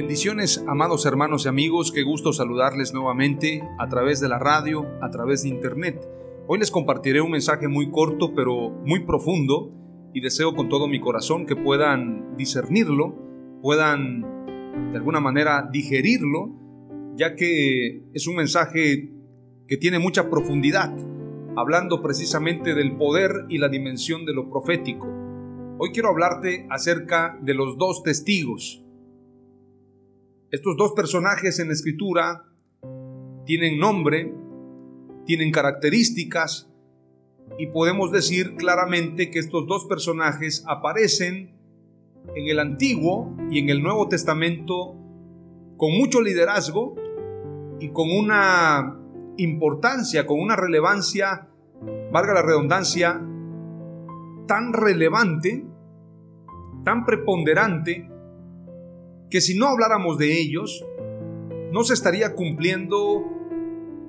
[0.00, 5.10] Bendiciones, amados hermanos y amigos, qué gusto saludarles nuevamente a través de la radio, a
[5.10, 6.00] través de internet.
[6.46, 9.70] Hoy les compartiré un mensaje muy corto pero muy profundo
[10.14, 13.14] y deseo con todo mi corazón que puedan discernirlo,
[13.60, 14.22] puedan
[14.90, 16.48] de alguna manera digerirlo,
[17.14, 19.12] ya que es un mensaje
[19.68, 20.96] que tiene mucha profundidad,
[21.58, 25.08] hablando precisamente del poder y la dimensión de lo profético.
[25.78, 28.82] Hoy quiero hablarte acerca de los dos testigos,
[30.50, 32.44] estos dos personajes en la escritura
[33.44, 34.34] tienen nombre,
[35.24, 36.68] tienen características
[37.58, 41.56] y podemos decir claramente que estos dos personajes aparecen
[42.34, 44.96] en el Antiguo y en el Nuevo Testamento
[45.76, 46.96] con mucho liderazgo
[47.78, 48.98] y con una
[49.36, 51.48] importancia, con una relevancia,
[52.12, 53.20] valga la redundancia,
[54.46, 55.64] tan relevante,
[56.84, 58.10] tan preponderante,
[59.30, 60.84] que si no habláramos de ellos,
[61.72, 63.24] no se estaría cumpliendo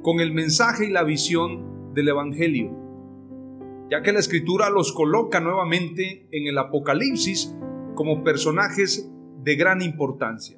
[0.02, 2.72] con el mensaje y la visión del Evangelio,
[3.90, 7.56] ya que la Escritura los coloca nuevamente en el Apocalipsis
[7.94, 9.08] como personajes
[9.44, 10.58] de gran importancia.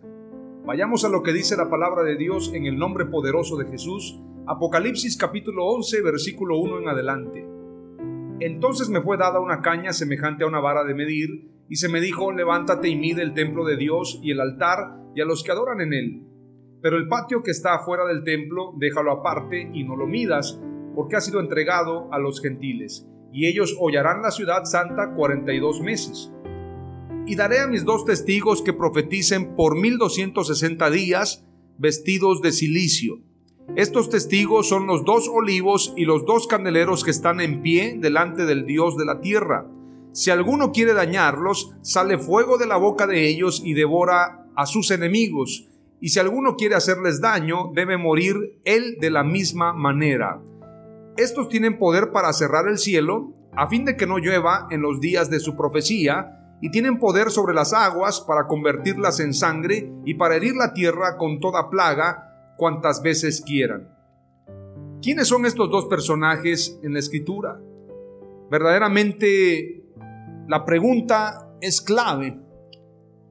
[0.65, 4.21] Vayamos a lo que dice la palabra de Dios en el nombre poderoso de Jesús,
[4.47, 7.45] Apocalipsis capítulo 11, versículo 1 en adelante.
[8.39, 12.01] Entonces me fue dada una caña semejante a una vara de medir, y se me
[12.01, 15.51] dijo, levántate y mide el templo de Dios y el altar y a los que
[15.51, 16.23] adoran en él.
[16.81, 20.59] Pero el patio que está afuera del templo, déjalo aparte y no lo midas,
[20.95, 25.59] porque ha sido entregado a los gentiles, y ellos hollarán la ciudad santa cuarenta y
[25.59, 26.31] dos meses.
[27.25, 31.45] Y daré a mis dos testigos que profeticen por mil doscientos sesenta días,
[31.77, 33.21] vestidos de silicio.
[33.77, 38.45] Estos testigos son los dos olivos y los dos candeleros que están en pie delante
[38.45, 39.65] del Dios de la tierra.
[40.13, 44.91] Si alguno quiere dañarlos, sale fuego de la boca de ellos y devora a sus
[44.91, 45.67] enemigos.
[45.99, 50.39] Y si alguno quiere hacerles daño, debe morir él de la misma manera.
[51.17, 54.99] Estos tienen poder para cerrar el cielo, a fin de que no llueva en los
[54.99, 60.13] días de su profecía, y tienen poder sobre las aguas para convertirlas en sangre y
[60.13, 63.89] para herir la tierra con toda plaga cuantas veces quieran.
[65.01, 67.59] ¿Quiénes son estos dos personajes en la escritura?
[68.49, 69.82] Verdaderamente
[70.47, 72.39] la pregunta es clave.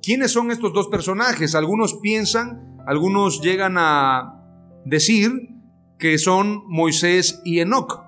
[0.02, 1.54] ¿Quiénes son estos dos personajes?
[1.54, 4.42] Algunos piensan, algunos llegan a
[4.84, 5.30] decir
[5.98, 8.02] que son Moisés y Enoch.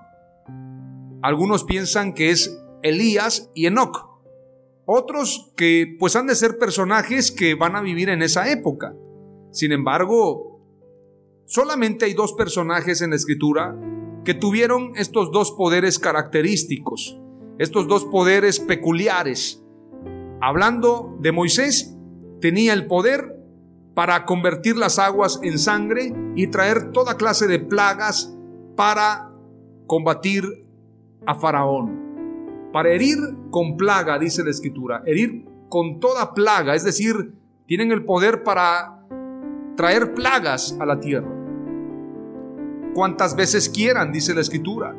[1.21, 4.09] Algunos piensan que es Elías y Enoch.
[4.85, 8.93] Otros que pues han de ser personajes que van a vivir en esa época.
[9.51, 10.61] Sin embargo,
[11.45, 13.75] solamente hay dos personajes en la escritura
[14.25, 17.19] que tuvieron estos dos poderes característicos
[17.57, 19.63] estos dos poderes peculiares.
[20.41, 21.95] Hablando de Moisés,
[22.41, 23.35] tenía el poder
[23.93, 28.35] para convertir las aguas en sangre y traer toda clase de plagas
[28.75, 29.31] para
[29.87, 30.43] combatir
[31.25, 32.69] a Faraón.
[32.73, 33.17] Para herir
[33.51, 37.33] con plaga, dice la escritura, herir con toda plaga, es decir,
[37.67, 38.99] tienen el poder para
[39.77, 41.31] traer plagas a la tierra.
[42.93, 44.95] Cuantas veces quieran, dice la escritura.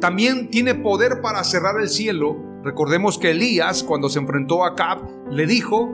[0.00, 2.36] También tiene poder para cerrar el cielo.
[2.62, 5.90] Recordemos que Elías, cuando se enfrentó a Cab, le dijo,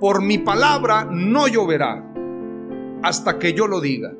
[0.00, 2.12] por mi palabra no lloverá
[3.02, 4.12] hasta que yo lo diga.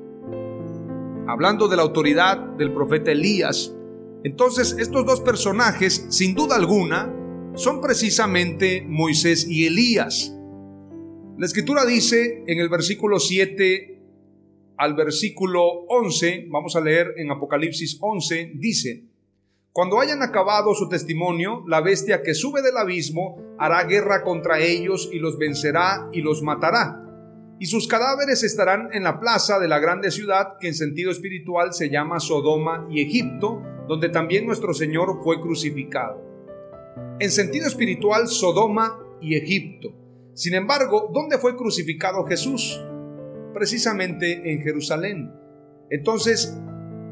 [1.26, 3.74] Hablando de la autoridad del profeta Elías,
[4.22, 7.12] entonces estos dos personajes, sin duda alguna,
[7.54, 10.34] son precisamente Moisés y Elías.
[11.36, 14.02] La escritura dice en el versículo 7
[14.76, 19.04] al versículo 11, vamos a leer en Apocalipsis 11, dice,
[19.74, 25.10] cuando hayan acabado su testimonio, la bestia que sube del abismo hará guerra contra ellos
[25.12, 27.02] y los vencerá y los matará.
[27.58, 31.74] Y sus cadáveres estarán en la plaza de la grande ciudad que en sentido espiritual
[31.74, 36.22] se llama Sodoma y Egipto, donde también nuestro Señor fue crucificado.
[37.18, 39.88] En sentido espiritual, Sodoma y Egipto.
[40.34, 42.80] Sin embargo, ¿dónde fue crucificado Jesús?
[43.52, 45.32] Precisamente en Jerusalén.
[45.90, 46.56] Entonces,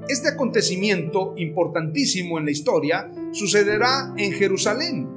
[0.09, 5.09] este acontecimiento importantísimo en la historia sucederá en Jerusalén,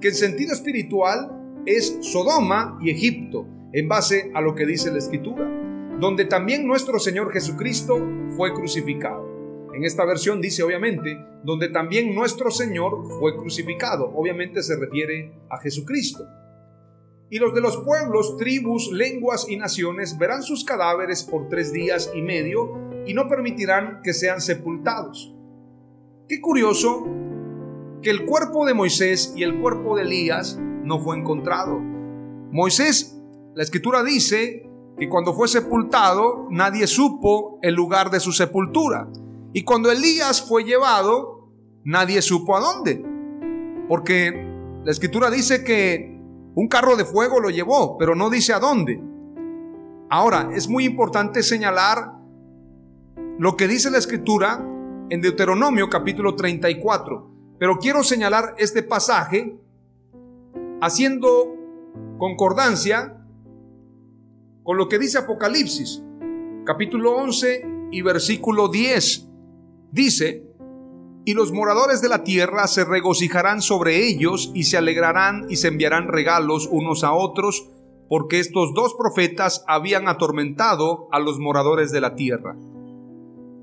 [0.00, 4.98] que en sentido espiritual es Sodoma y Egipto, en base a lo que dice la
[4.98, 5.46] Escritura,
[6.00, 7.98] donde también nuestro Señor Jesucristo
[8.36, 9.28] fue crucificado.
[9.74, 14.10] En esta versión dice obviamente, donde también nuestro Señor fue crucificado.
[14.14, 16.26] Obviamente se refiere a Jesucristo.
[17.30, 22.10] Y los de los pueblos, tribus, lenguas y naciones verán sus cadáveres por tres días
[22.12, 25.34] y medio y no permitirán que sean sepultados.
[26.28, 27.06] Qué curioso
[28.02, 31.78] que el cuerpo de Moisés y el cuerpo de Elías no fue encontrado.
[32.52, 33.20] Moisés,
[33.54, 34.68] la escritura dice
[34.98, 39.08] que cuando fue sepultado nadie supo el lugar de su sepultura.
[39.52, 41.50] Y cuando Elías fue llevado,
[41.84, 43.04] nadie supo a dónde.
[43.88, 44.32] Porque
[44.84, 46.20] la escritura dice que
[46.54, 49.02] un carro de fuego lo llevó, pero no dice a dónde.
[50.08, 52.19] Ahora, es muy importante señalar
[53.40, 54.62] lo que dice la escritura
[55.08, 57.56] en Deuteronomio capítulo 34.
[57.58, 59.56] Pero quiero señalar este pasaje
[60.82, 61.56] haciendo
[62.18, 63.16] concordancia
[64.62, 66.02] con lo que dice Apocalipsis
[66.66, 69.26] capítulo 11 y versículo 10.
[69.90, 70.44] Dice,
[71.24, 75.68] y los moradores de la tierra se regocijarán sobre ellos y se alegrarán y se
[75.68, 77.70] enviarán regalos unos a otros,
[78.06, 82.54] porque estos dos profetas habían atormentado a los moradores de la tierra.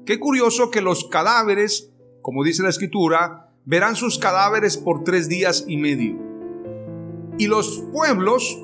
[0.07, 5.65] Qué curioso que los cadáveres, como dice la escritura, verán sus cadáveres por tres días
[5.67, 6.15] y medio.
[7.37, 8.57] Y los pueblos,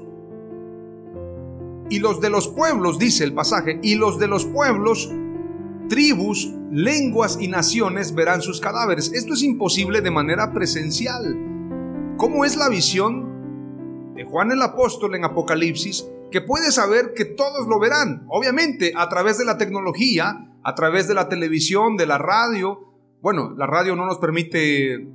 [1.89, 5.11] y los de los pueblos, dice el pasaje, y los de los pueblos
[5.89, 9.11] tribus, lenguas y naciones verán sus cadáveres.
[9.11, 11.37] Esto es imposible de manera presencial.
[12.15, 17.67] ¿Cómo es la visión de Juan el apóstol en Apocalipsis que puede saber que todos
[17.67, 18.23] lo verán?
[18.29, 22.93] Obviamente a través de la tecnología, a través de la televisión, de la radio.
[23.21, 25.07] Bueno, la radio no nos permite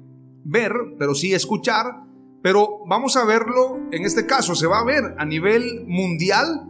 [0.44, 2.04] ver, pero sí escuchar.
[2.42, 6.68] Pero vamos a verlo, en este caso se va a ver a nivel mundial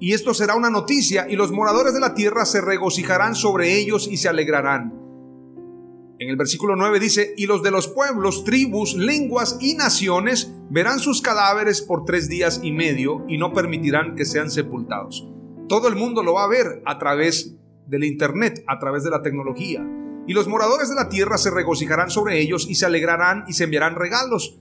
[0.00, 4.08] y esto será una noticia, y los moradores de la tierra se regocijarán sobre ellos
[4.08, 4.94] y se alegrarán.
[6.20, 11.00] En el versículo 9 dice, y los de los pueblos, tribus, lenguas y naciones verán
[11.00, 15.28] sus cadáveres por tres días y medio y no permitirán que sean sepultados.
[15.68, 17.56] Todo el mundo lo va a ver a través
[17.88, 19.84] del Internet, a través de la tecnología.
[20.26, 23.64] Y los moradores de la tierra se regocijarán sobre ellos y se alegrarán y se
[23.64, 24.60] enviarán regalos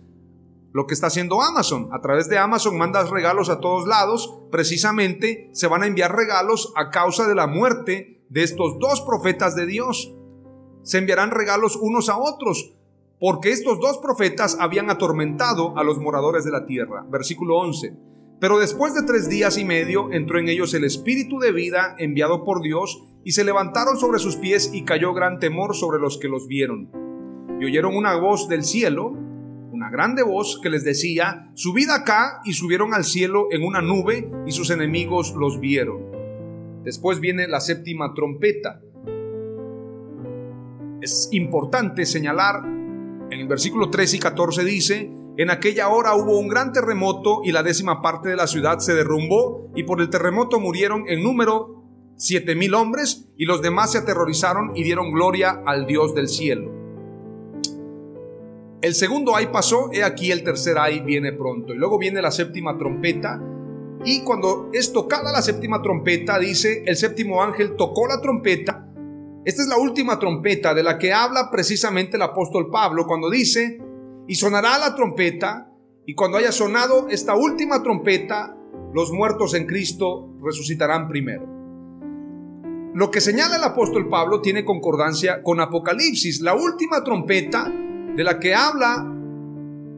[0.77, 1.89] lo que está haciendo Amazon.
[1.91, 4.41] A través de Amazon mandas regalos a todos lados.
[4.51, 9.55] Precisamente se van a enviar regalos a causa de la muerte de estos dos profetas
[9.55, 10.13] de Dios.
[10.83, 12.75] Se enviarán regalos unos a otros,
[13.19, 17.03] porque estos dos profetas habían atormentado a los moradores de la tierra.
[17.09, 17.97] Versículo 11.
[18.39, 22.43] Pero después de tres días y medio entró en ellos el espíritu de vida enviado
[22.43, 26.29] por Dios, y se levantaron sobre sus pies y cayó gran temor sobre los que
[26.29, 26.89] los vieron.
[27.59, 29.17] Y oyeron una voz del cielo
[29.77, 34.27] una grande voz que les decía, subid acá y subieron al cielo en una nube
[34.47, 36.01] y sus enemigos los vieron.
[36.83, 38.81] Después viene la séptima trompeta.
[40.99, 46.47] Es importante señalar, en el versículo 13 y 14 dice, en aquella hora hubo un
[46.47, 50.59] gran terremoto y la décima parte de la ciudad se derrumbó y por el terremoto
[50.59, 51.83] murieron en número
[52.15, 56.71] siete mil hombres y los demás se aterrorizaron y dieron gloria al Dios del cielo.
[58.81, 61.73] El segundo ay pasó, he aquí el tercer ay viene pronto.
[61.73, 63.39] Y luego viene la séptima trompeta.
[64.05, 68.87] Y cuando es tocada la séptima trompeta, dice, el séptimo ángel tocó la trompeta.
[69.45, 73.79] Esta es la última trompeta de la que habla precisamente el apóstol Pablo cuando dice,
[74.27, 75.71] y sonará la trompeta,
[76.05, 78.57] y cuando haya sonado esta última trompeta,
[78.93, 81.57] los muertos en Cristo resucitarán primero.
[82.93, 86.41] Lo que señala el apóstol Pablo tiene concordancia con Apocalipsis.
[86.41, 87.71] La última trompeta
[88.15, 89.05] de la que habla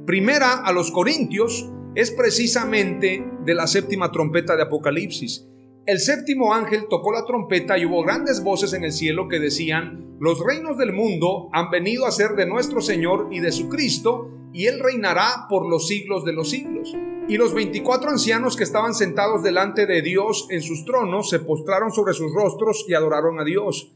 [0.05, 5.47] primera a los Corintios es precisamente de la séptima trompeta de Apocalipsis.
[5.85, 10.17] El séptimo ángel tocó la trompeta y hubo grandes voces en el cielo que decían,
[10.19, 14.29] los reinos del mundo han venido a ser de nuestro Señor y de su Cristo,
[14.51, 16.95] y Él reinará por los siglos de los siglos.
[17.27, 21.91] Y los veinticuatro ancianos que estaban sentados delante de Dios en sus tronos se postraron
[21.91, 23.95] sobre sus rostros y adoraron a Dios,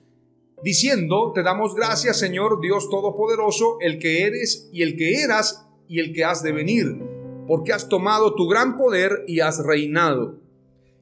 [0.64, 6.00] diciendo, Te damos gracias Señor Dios Todopoderoso, el que eres y el que eras y
[6.00, 7.02] el que has de venir,
[7.48, 10.43] porque has tomado tu gran poder y has reinado.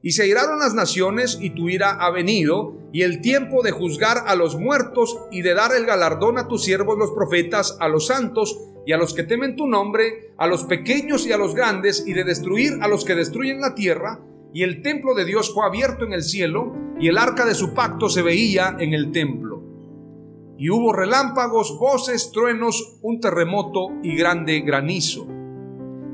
[0.02, 4.24] Y se iraron las naciones y tu ira ha venido, y el tiempo de juzgar
[4.26, 8.08] a los muertos y de dar el galardón a tus siervos los profetas, a los
[8.08, 12.04] santos, y a los que temen tu nombre, a los pequeños y a los grandes,
[12.06, 14.20] y de destruir a los que destruyen la tierra.
[14.52, 17.72] Y el templo de Dios fue abierto en el cielo, y el arca de su
[17.72, 19.62] pacto se veía en el templo.
[20.58, 25.26] Y hubo relámpagos, voces, truenos, un terremoto y grande granizo.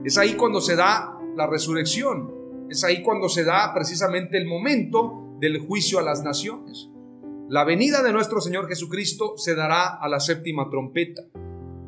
[0.05, 2.38] Es ahí cuando se da la resurrección.
[2.69, 6.91] Es ahí cuando se da precisamente el momento del juicio a las naciones.
[7.49, 11.23] La venida de nuestro Señor Jesucristo se dará a la séptima trompeta.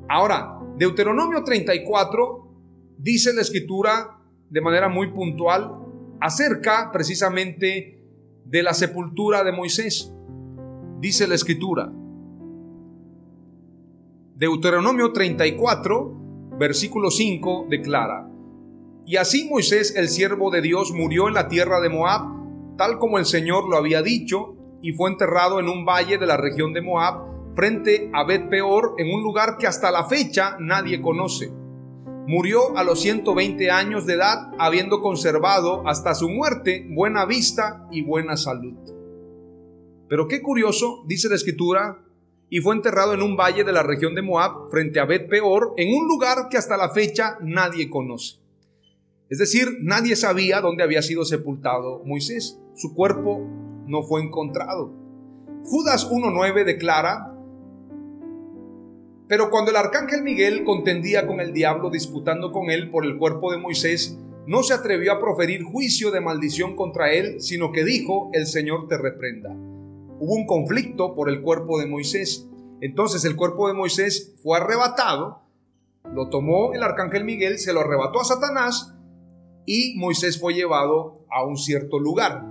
[0.09, 4.19] Ahora, Deuteronomio 34 dice la escritura
[4.49, 5.71] de manera muy puntual
[6.21, 8.03] acerca precisamente
[8.47, 10.13] de la sepultura de Moisés.
[10.99, 11.93] Dice la escritura.
[14.35, 18.30] Deuteronomio 34, versículo 5 declara,
[19.11, 23.19] Y así Moisés, el siervo de Dios, murió en la tierra de Moab, tal como
[23.19, 26.81] el Señor lo había dicho, y fue enterrado en un valle de la región de
[26.81, 31.51] Moab, frente a Bet Peor en un lugar que hasta la fecha nadie conoce.
[32.29, 38.03] Murió a los 120 años de edad, habiendo conservado hasta su muerte buena vista y
[38.03, 38.75] buena salud.
[40.09, 41.99] Pero qué curioso, dice la escritura,
[42.49, 45.75] y fue enterrado en un valle de la región de Moab, frente a Bet Peor,
[45.79, 48.39] en un lugar que hasta la fecha nadie conoce.
[49.31, 52.61] Es decir, nadie sabía dónde había sido sepultado Moisés.
[52.75, 53.41] Su cuerpo
[53.87, 54.93] no fue encontrado.
[55.63, 57.33] Judas 1.9 declara,
[59.29, 63.53] pero cuando el arcángel Miguel contendía con el diablo disputando con él por el cuerpo
[63.53, 64.19] de Moisés,
[64.49, 68.89] no se atrevió a proferir juicio de maldición contra él, sino que dijo, el Señor
[68.89, 69.51] te reprenda.
[69.51, 72.49] Hubo un conflicto por el cuerpo de Moisés.
[72.81, 75.43] Entonces el cuerpo de Moisés fue arrebatado,
[76.13, 78.97] lo tomó el arcángel Miguel, se lo arrebató a Satanás
[79.73, 82.45] y Moisés fue llevado a un cierto lugar.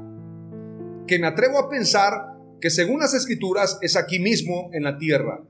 [1.06, 2.14] Que me atrevo a pensar
[2.62, 5.44] que según las escrituras es aquí mismo en la tierra.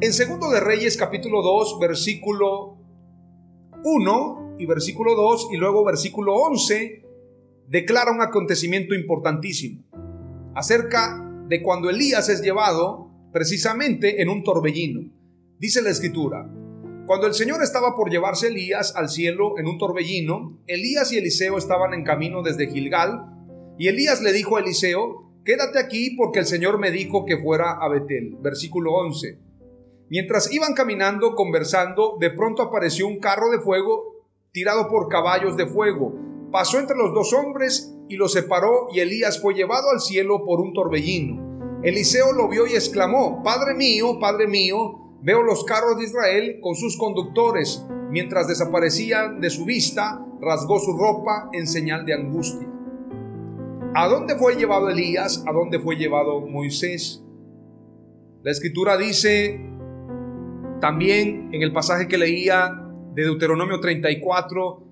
[0.00, 2.78] En Segundo de Reyes capítulo 2 versículo
[3.82, 7.04] 1 y versículo 2 y luego versículo 11
[7.66, 9.82] declara un acontecimiento importantísimo
[10.54, 15.10] acerca de cuando Elías es llevado precisamente en un torbellino.
[15.58, 16.48] Dice la escritura,
[17.08, 21.56] cuando el Señor estaba por llevarse Elías al cielo en un torbellino, Elías y Eliseo
[21.56, 23.24] estaban en camino desde Gilgal,
[23.78, 27.78] y Elías le dijo a Eliseo, quédate aquí porque el Señor me dijo que fuera
[27.80, 28.36] a Betel.
[28.42, 29.38] Versículo 11.
[30.10, 35.66] Mientras iban caminando, conversando, de pronto apareció un carro de fuego tirado por caballos de
[35.66, 36.14] fuego.
[36.52, 40.60] Pasó entre los dos hombres y los separó y Elías fue llevado al cielo por
[40.60, 41.80] un torbellino.
[41.82, 46.74] Eliseo lo vio y exclamó, Padre mío, Padre mío, veo los carros de Israel con
[46.74, 47.84] sus conductores.
[48.10, 52.68] Mientras desaparecían de su vista, rasgó su ropa en señal de angustia.
[53.94, 55.44] ¿A dónde fue llevado Elías?
[55.46, 57.22] ¿A dónde fue llevado Moisés?
[58.42, 59.60] La escritura dice
[60.80, 62.70] también en el pasaje que leía
[63.14, 64.84] de Deuteronomio 34,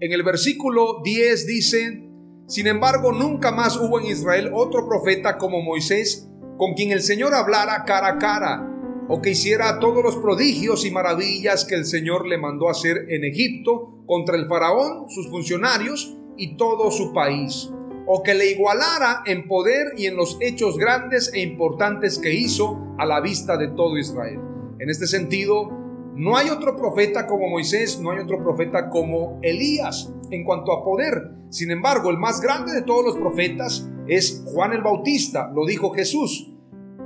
[0.00, 2.08] en el versículo 10 dice,
[2.46, 7.34] sin embargo, nunca más hubo en Israel otro profeta como Moisés, con quien el Señor
[7.34, 8.77] hablara cara a cara,
[9.08, 13.24] o que hiciera todos los prodigios y maravillas que el Señor le mandó hacer en
[13.24, 17.70] Egipto contra el faraón, sus funcionarios y todo su país,
[18.06, 22.78] o que le igualara en poder y en los hechos grandes e importantes que hizo
[22.98, 24.40] a la vista de todo Israel.
[24.78, 25.70] En este sentido,
[26.14, 30.84] no hay otro profeta como Moisés, no hay otro profeta como Elías en cuanto a
[30.84, 31.14] poder.
[31.50, 35.90] Sin embargo, el más grande de todos los profetas es Juan el Bautista, lo dijo
[35.90, 36.57] Jesús.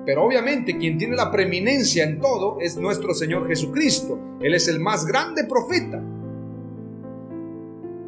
[0.05, 4.19] Pero obviamente quien tiene la preeminencia en todo es nuestro Señor Jesucristo.
[4.41, 6.03] Él es el más grande profeta.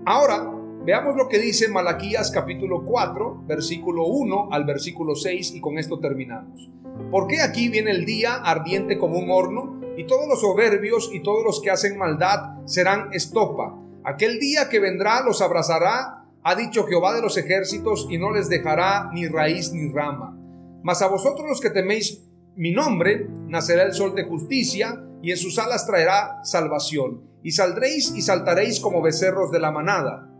[0.04, 0.50] Ahora,
[0.84, 6.00] veamos lo que dice Malaquías capítulo 4, versículo 1 al versículo 6 y con esto
[6.00, 6.68] terminamos.
[7.10, 11.44] Porque aquí viene el día ardiente como un horno, y todos los soberbios y todos
[11.44, 13.78] los que hacen maldad serán estopa.
[14.02, 18.48] Aquel día que vendrá los abrazará, ha dicho Jehová de los ejércitos, y no les
[18.48, 20.36] dejará ni raíz ni rama.
[20.84, 22.22] Mas a vosotros los que teméis
[22.54, 27.28] mi nombre, nacerá el sol de justicia, y en sus alas traerá salvación.
[27.42, 30.30] Y saldréis y saltaréis como becerros de la manada.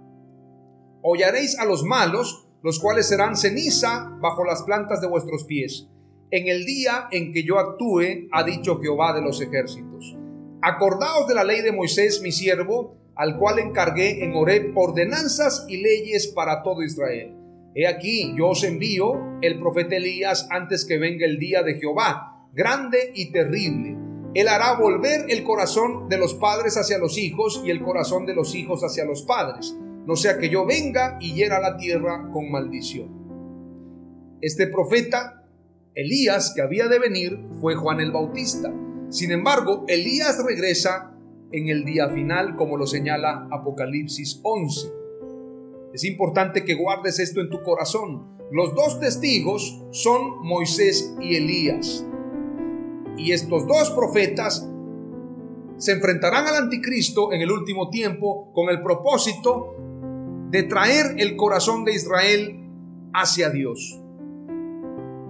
[1.02, 5.88] Hollaréis a los malos, los cuales serán ceniza bajo las plantas de vuestros pies
[6.34, 10.16] en el día en que yo actúe, ha dicho Jehová de los ejércitos.
[10.62, 15.76] Acordaos de la ley de Moisés, mi siervo, al cual encargué en Oreb ordenanzas y
[15.76, 17.36] leyes para todo Israel.
[17.76, 22.48] He aquí, yo os envío el profeta Elías antes que venga el día de Jehová,
[22.52, 23.96] grande y terrible.
[24.34, 28.34] Él hará volver el corazón de los padres hacia los hijos y el corazón de
[28.34, 29.76] los hijos hacia los padres,
[30.06, 34.38] no sea que yo venga y hiera la tierra con maldición.
[34.40, 35.44] Este profeta,
[35.94, 38.72] Elías, que había de venir, fue Juan el Bautista.
[39.08, 41.12] Sin embargo, Elías regresa
[41.50, 45.03] en el día final, como lo señala Apocalipsis 11.
[45.94, 48.36] Es importante que guardes esto en tu corazón.
[48.50, 52.04] Los dos testigos son Moisés y Elías.
[53.16, 54.68] Y estos dos profetas
[55.76, 59.76] se enfrentarán al anticristo en el último tiempo con el propósito
[60.50, 62.60] de traer el corazón de Israel
[63.12, 64.00] hacia Dios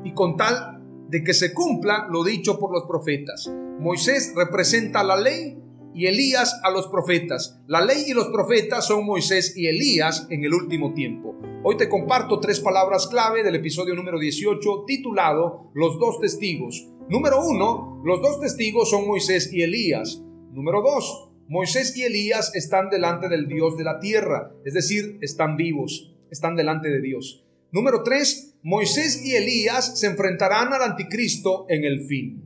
[0.03, 3.53] y con tal de que se cumpla lo dicho por los profetas.
[3.81, 5.59] Moisés representa la ley
[5.95, 7.61] y Elías a los profetas.
[7.67, 11.37] La ley y los profetas son Moisés y Elías en el último tiempo.
[11.63, 16.89] Hoy te comparto tres palabras clave del episodio número 18 titulado Los dos testigos.
[17.09, 20.23] Número uno, los dos testigos son Moisés y Elías.
[20.53, 25.57] Número dos, Moisés y Elías están delante del Dios de la tierra, es decir, están
[25.57, 27.45] vivos, están delante de Dios.
[27.75, 28.59] Número 3.
[28.63, 32.45] Moisés y Elías se enfrentarán al anticristo en el fin.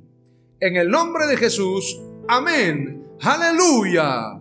[0.59, 2.01] En el nombre de Jesús.
[2.27, 3.08] Amén.
[3.21, 4.41] Aleluia!